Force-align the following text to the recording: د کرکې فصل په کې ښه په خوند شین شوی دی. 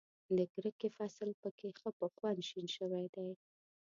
د 0.37 0.39
کرکې 0.53 0.89
فصل 0.97 1.29
په 1.41 1.49
کې 1.57 1.69
ښه 1.79 1.89
په 1.99 2.07
خوند 2.15 2.39
شین 2.49 2.65
شوی 2.75 3.05
دی. 3.15 3.29